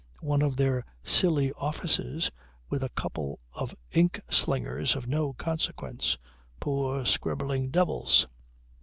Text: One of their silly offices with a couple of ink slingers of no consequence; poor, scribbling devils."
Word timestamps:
One 0.21 0.41
of 0.41 0.55
their 0.55 0.83
silly 1.03 1.51
offices 1.59 2.31
with 2.71 2.81
a 2.83 2.89
couple 2.89 3.39
of 3.53 3.75
ink 3.91 4.19
slingers 4.31 4.95
of 4.95 5.05
no 5.05 5.33
consequence; 5.33 6.17
poor, 6.59 7.05
scribbling 7.05 7.69
devils." 7.69 8.25